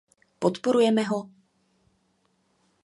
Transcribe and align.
Podporujeme 0.45 1.03
ho? 1.13 1.21